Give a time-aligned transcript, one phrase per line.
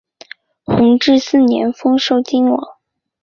[0.63, 2.59] 弘治四年受封泾王。